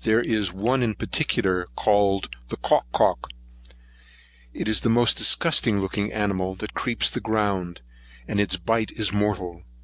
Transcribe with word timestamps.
There 0.00 0.20
is 0.20 0.52
one 0.52 0.82
in 0.82 0.96
particular 0.96 1.68
called 1.76 2.28
the 2.48 2.56
cowk 2.56 2.86
cowk; 2.92 3.28
it 4.52 4.66
is 4.66 4.80
the 4.80 4.88
most 4.88 5.16
disgusting 5.16 5.80
looking 5.80 6.10
animal 6.12 6.56
that 6.56 6.74
creeps 6.74 7.08
the 7.08 7.20
ground, 7.20 7.80
and 8.26 8.40
its 8.40 8.56
bite 8.56 8.90
is 8.90 9.12
mortal. 9.12 9.62